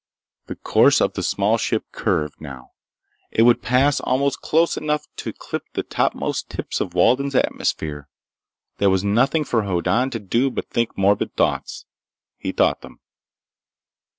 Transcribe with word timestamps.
The 0.47 0.55
course 0.55 0.99
of 0.99 1.13
the 1.13 1.21
small 1.21 1.59
ship 1.59 1.85
curved, 1.91 2.41
now. 2.41 2.71
It 3.29 3.43
would 3.43 3.61
pass 3.61 3.99
almost 3.99 4.41
close 4.41 4.75
enough 4.75 5.05
to 5.17 5.31
clip 5.31 5.61
the 5.73 5.83
topmost 5.83 6.49
tips 6.49 6.81
of 6.81 6.95
Walden's 6.95 7.35
atmosphere. 7.35 8.09
There 8.79 8.89
was 8.89 9.03
nothing 9.03 9.43
for 9.43 9.61
Hoddan 9.61 10.09
to 10.09 10.19
do 10.19 10.49
but 10.49 10.71
think 10.71 10.97
morbid 10.97 11.35
thoughts. 11.35 11.85
He 12.39 12.51
thought 12.51 12.81
them. 12.81 12.99